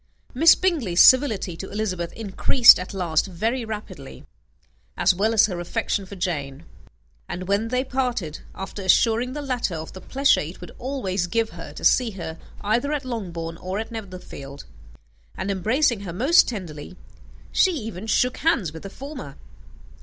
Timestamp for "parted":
7.83-8.39